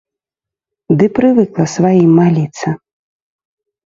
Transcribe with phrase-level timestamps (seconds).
[1.01, 2.67] Ды прывыкла сваім маліцца.